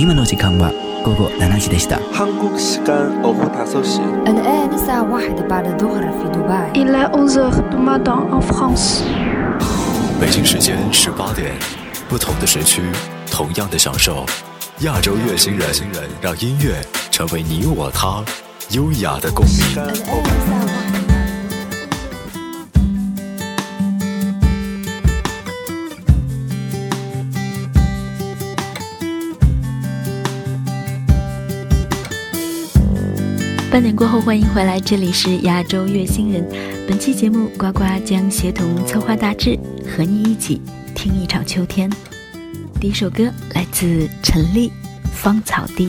[0.00, 0.72] 今の時間は
[1.04, 1.98] 午後7時でした。
[2.12, 7.76] 한국 시간 오후 5시 الآن الساعة واحدة بعد الظهر في دبي Il est 11h du
[7.78, 9.02] matin en France.
[10.20, 11.52] 北京时间十八点，
[12.08, 12.82] 不同的时区，
[13.30, 14.26] 同样的享受。
[14.80, 15.62] 亚洲乐星人，
[16.20, 16.74] 让音乐
[17.10, 18.22] 成为你我他
[18.70, 20.89] 优雅的共鸣。
[33.71, 36.45] 半年过后，欢迎回来，这里是亚洲月星人。
[36.85, 39.57] 本期节目，呱呱将协同策划大致，
[39.87, 40.61] 和你一起
[40.93, 41.89] 听一场秋天。
[42.81, 44.67] 第一首歌来自陈粒，
[45.13, 45.87] 《芳草地》。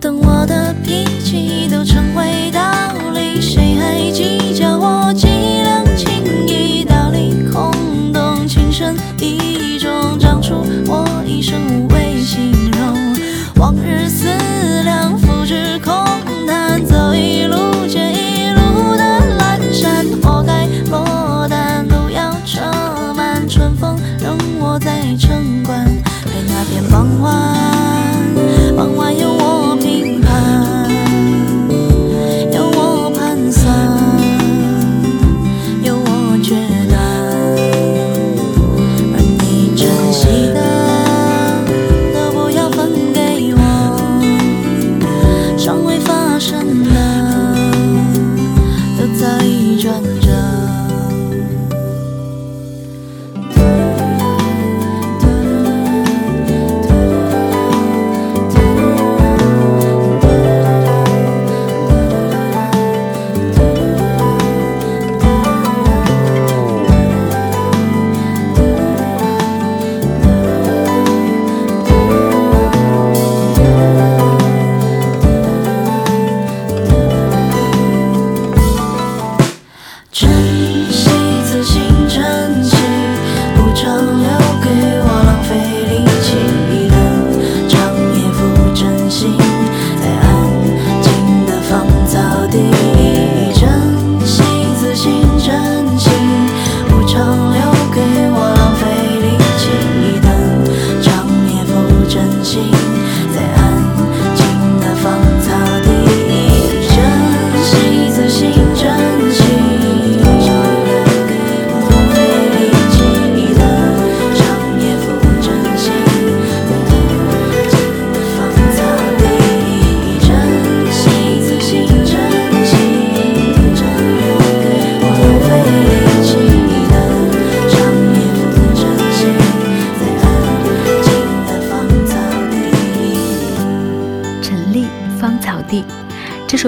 [0.00, 2.60] 等我的脾气都成为道
[3.12, 6.82] 理，谁还计较我几两情谊？
[6.82, 7.70] 道理空
[8.12, 13.14] 洞，情深意重，长出我一生无谓形容。
[13.56, 14.28] 往日思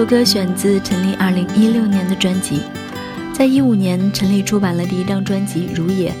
[0.05, 2.61] 歌选自陈粒2016年的专辑。
[3.33, 6.11] 在一五年，陈粒出版了第一张专辑《如也》。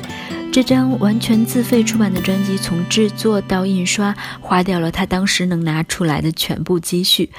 [0.51, 7.29] 这张完全自费出版的专辑，从制作到印刷，花掉了他当时能拿出来的全部积蓄。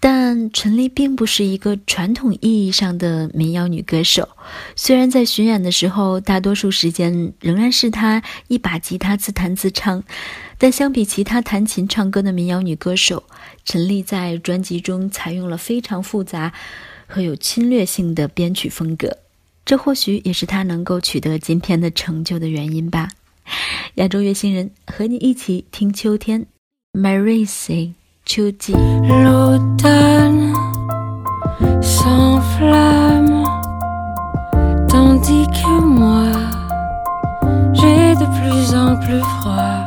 [0.00, 4.28] 但陈粒并不是一个传统意义上的民谣女歌手，
[4.76, 10.02] 虽然在巡演的时候，大多数时间仍然是她一把吉他自弹自唱，
[10.58, 13.22] 但相比其他弹琴唱歌的民谣女歌手，
[13.64, 16.52] 陈粒在专辑中采用了非常复杂
[17.06, 19.18] 和有侵略性的编曲风格，
[19.64, 23.10] 这或许也是她能够取得今天的成就的原因吧。
[23.94, 26.46] 亚洲乐星人和你一起听秋天
[26.92, 27.92] ，Marisi
[28.26, 28.74] 秋季。
[34.88, 36.32] Tandis que moi,
[37.74, 39.77] j'ai de plus en plus froid.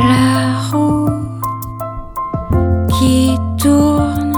[0.00, 1.10] La roue
[2.98, 4.34] qui tourne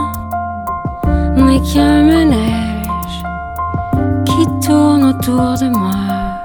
[1.36, 3.22] n'est qu'un manège
[4.24, 6.42] qui tourne autour de moi.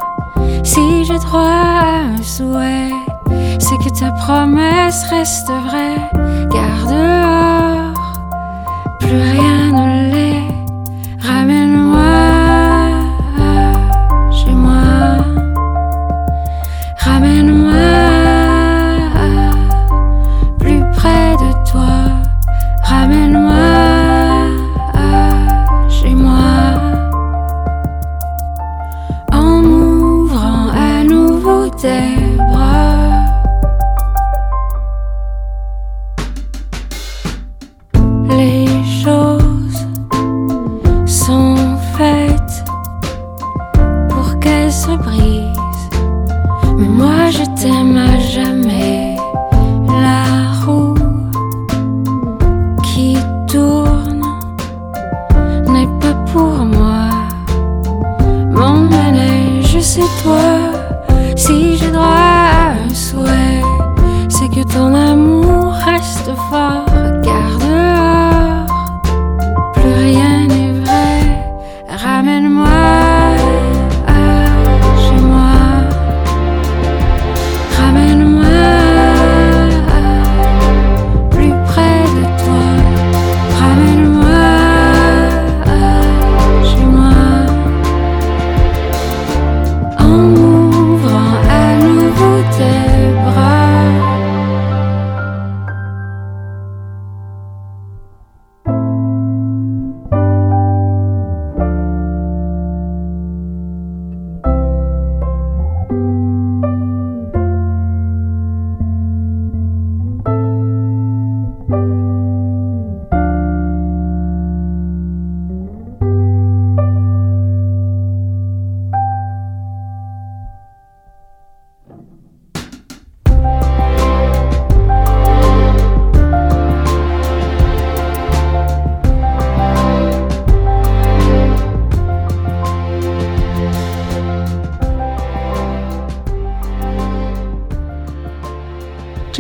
[0.63, 2.91] Si j'ai droit à un souhait,
[3.57, 6.26] c'est que ta promesse reste vraie.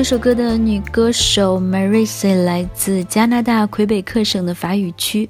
[0.07, 5.29] 这首歌的女歌手 Marisa 来自加拿大魁北克省的法语区。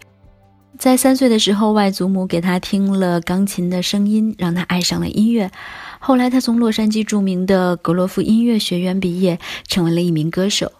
[0.77, 5.49] 在三岁的时候，外祖母给她听了钢琴的声音，让她爱上了音乐。
[5.97, 10.71] 后来，她从洛杉矶著名的格罗夫音乐学院毕业，成为了一名歌手。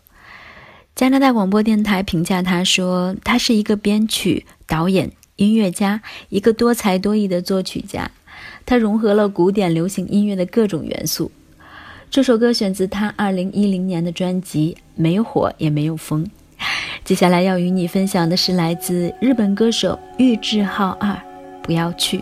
[0.94, 8.12] 加拿大广播电台评价她说：“她是一个编曲、导演、音乐家，一个多才多艺的作曲家。
[8.64, 11.32] 她融合了古典、流行音乐的各种元素。”
[12.10, 16.26] 这首歌选自他2010年的专辑《没有火也没有风》。
[17.04, 21.16] 接下来要与你分享的是来自日本歌手玉置浩二，
[21.62, 22.22] 不要去。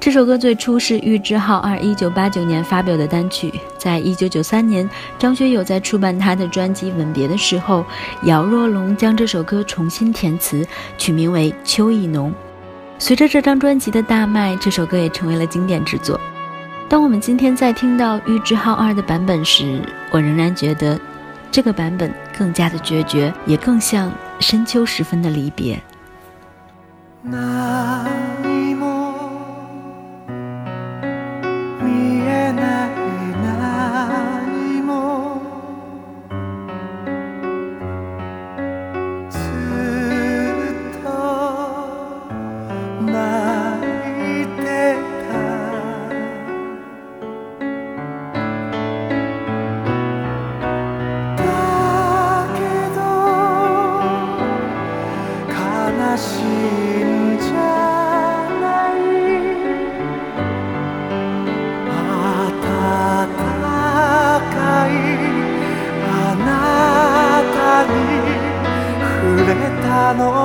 [0.00, 4.88] 这首歌最初是玉置浩二1989年发表的单曲，在1993年，
[5.18, 7.84] 张学友在出版他的专辑《吻别》的时候，
[8.22, 12.30] 姚若龙将这首歌重新填词，取名为《秋意浓》。
[13.00, 16.18] 随着这张专辑的大卖，这首歌也成为了经典之作。
[16.88, 20.98] 当我们今天在听到玉置浩二的版本时，我仍然觉得
[21.50, 25.78] 这个版本更加的决绝，也更像深秋时分的离别。
[27.20, 28.06] 那
[70.14, 70.37] no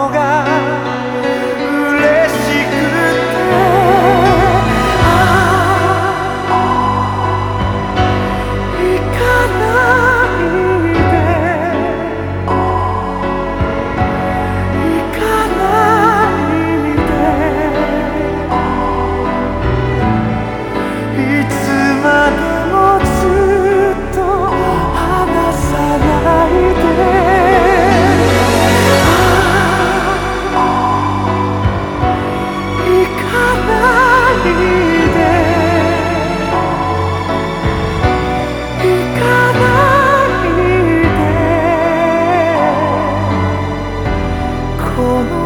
[45.03, 45.42] この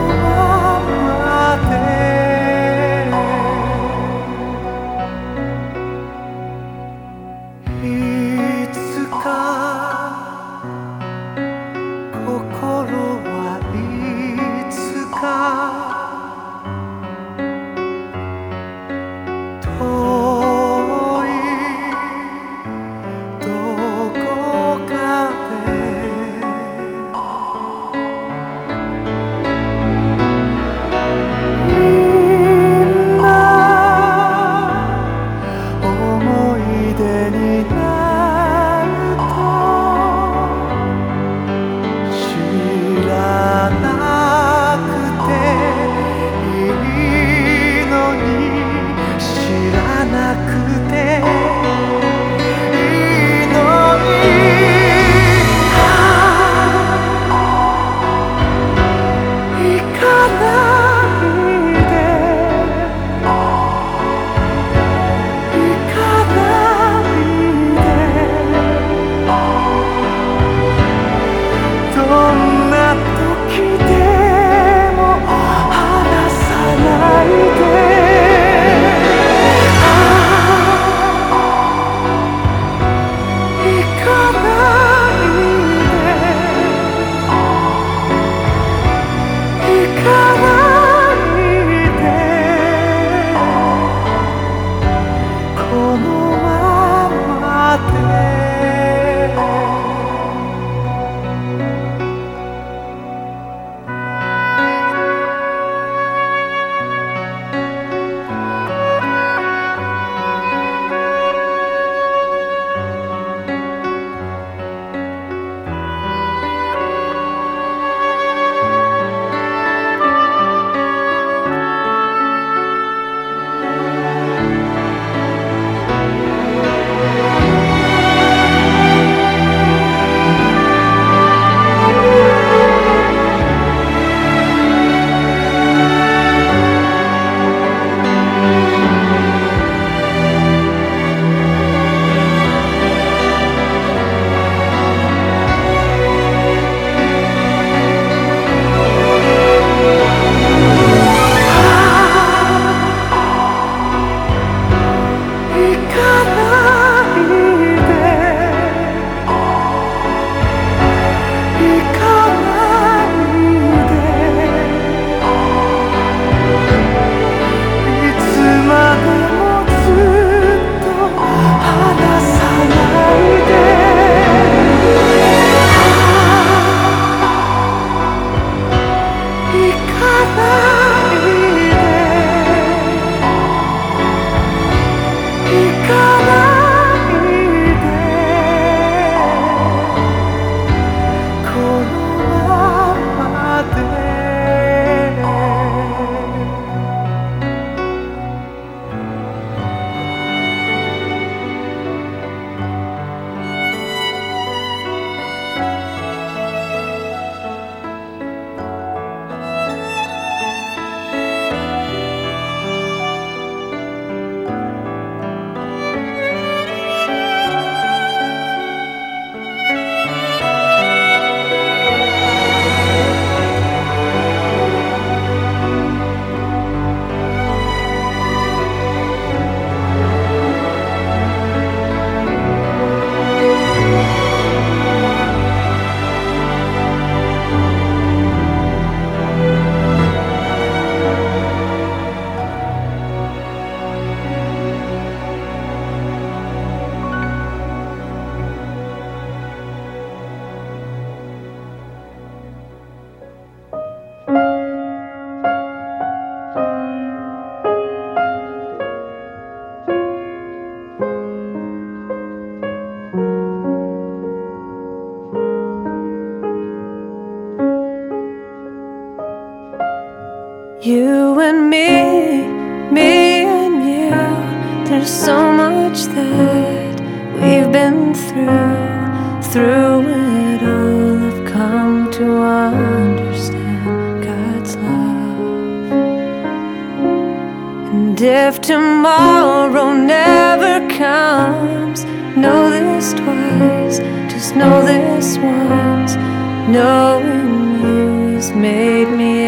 [298.37, 299.46] has made me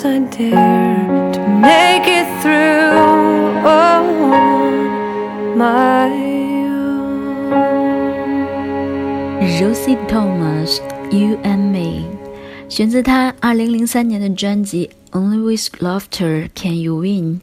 [0.00, 2.96] Yes, I dare to make it through
[3.62, 6.08] all on my
[6.64, 7.84] own.
[9.60, 10.80] Rosie Thomas
[11.12, 12.06] You and Me，
[12.70, 17.40] 选自他2003年的专辑《Only with Laughter Can You Win》。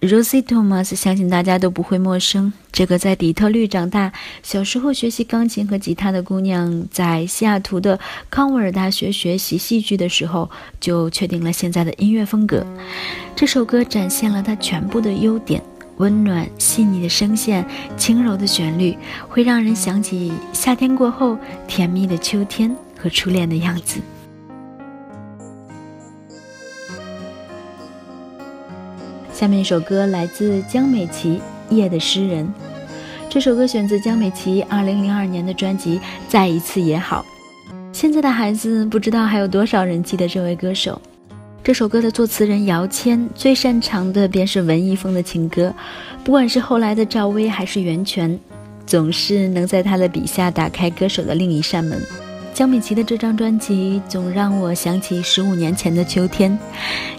[0.00, 4.10] Rosie Thomas 相信大家都不会陌生，这个在底特律长大、
[4.42, 12.66] 小时候学习钢琴和吉他的姑娘，在西雅图的康沃尔大学学习戏剧的时候，就确定了现在的音乐风格。
[13.36, 15.62] 这首歌展现了她全部的优点。
[15.98, 17.62] 温暖细腻的声线，
[17.98, 18.96] 轻柔的旋律，
[19.28, 21.36] 会让人想起夏天过后
[21.68, 24.00] 甜蜜的秋天和初恋的样子。
[29.40, 31.40] 下面一首歌来自江美琪
[31.74, 32.44] 《夜的诗人》，
[33.30, 37.24] 这首歌选自江美琪2002年的专辑《再一次也好》。
[37.90, 41.00] 现在的孩子不知道还有多少人记得这位歌手。
[41.64, 45.74] 这首歌的作词人姚谦最擅长的便是文艺风的情歌，
[46.22, 48.38] 不管是后来的赵薇还是袁泉，
[48.84, 51.98] 总是能在他的笔下打开歌手的另一扇门。
[52.60, 56.58] 江美琪的这张专辑总让我想起十五年前的秋天，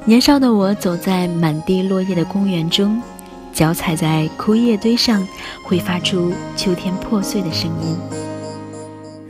[0.06, 3.02] 年少的我走在满地落叶的公园中，
[3.52, 5.28] 脚踩在枯叶堆上，
[5.64, 7.98] 会发出秋天破碎的声音。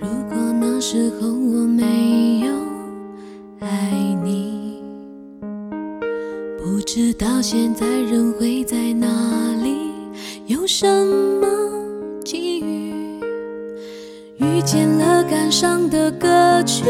[0.02, 2.54] 如果那时候我没有
[3.62, 3.70] 爱
[4.22, 4.82] 你，
[6.60, 9.08] 不知道现在人会在哪
[9.64, 9.94] 里，
[10.48, 10.86] 有什
[11.40, 11.48] 么
[12.26, 12.92] 机遇。
[14.40, 16.86] 遇见了感伤的歌曲，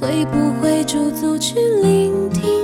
[0.00, 2.61] 会不会驻足去聆听？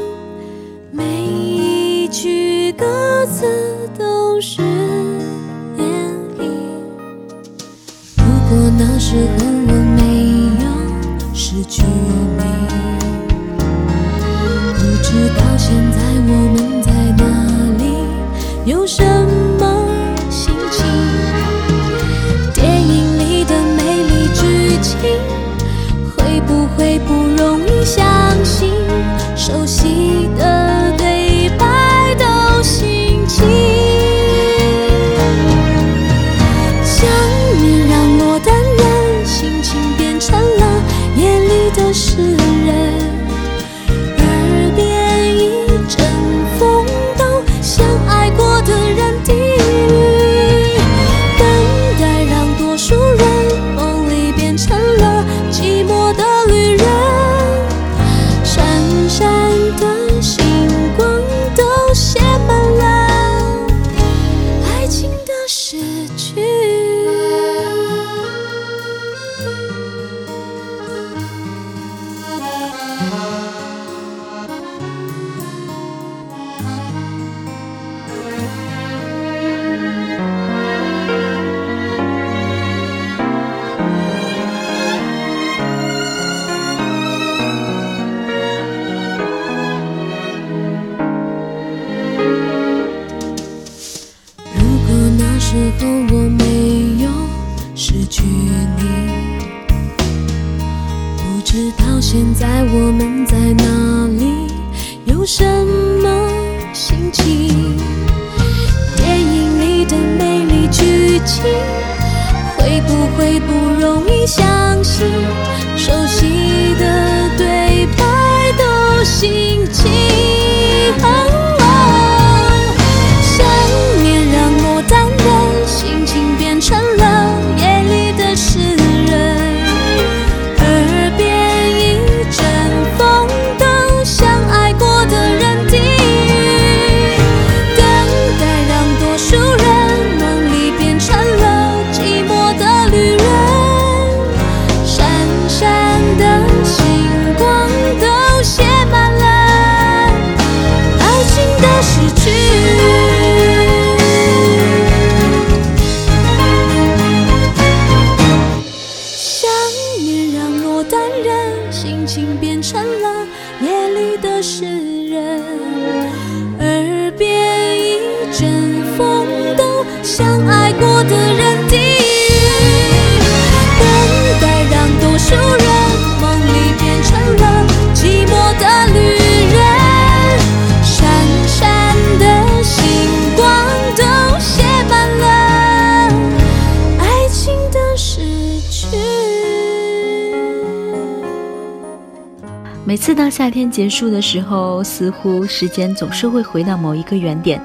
[192.89, 197.63] 每次当夏天结束的时候，似乎时间总是会回到某一个原点，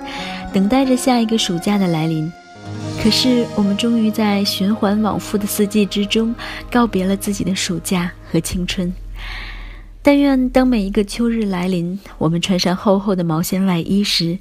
[0.52, 2.30] 等待着下一个暑假的来临。
[3.02, 6.36] 可是，我们终于在循环往复的四季之中，
[6.70, 8.94] 告别了自己的暑假和青春。
[10.02, 14.38] 但愿当每一个秋日来临，我们穿上厚厚的毛线外衣时，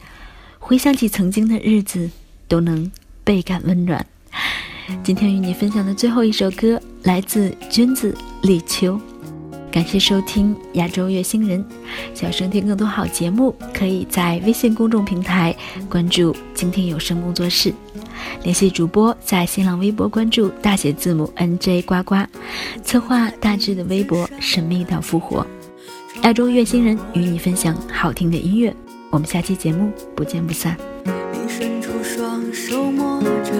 [0.59, 2.11] 回想起曾经的日子，
[2.49, 2.91] 都能
[3.23, 4.05] 倍感温暖。
[5.05, 9.01] 今天与你分享的最后一首歌，来自君子立秋。
[9.73, 11.65] 感谢收听亚洲月星人，
[12.13, 15.57] 想收听更多好节目，可以在微信公众平台
[15.89, 17.73] 关注“今天有声工作室”，
[18.45, 22.17] 联系主播在新浪微博关注大写字母 NJ 呱呱，
[22.85, 25.47] 策划大致的微博神秘到复活。
[26.23, 28.77] 亚洲月星人与你分享好听的音乐，
[29.09, 30.77] 我们下期节目不见不散。
[31.07, 33.53] 你伸出双手摸着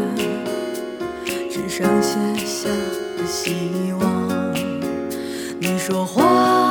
[1.49, 2.69] 纸上写下
[3.17, 3.55] 的希
[3.99, 4.12] 望。
[5.65, 6.62] 你说花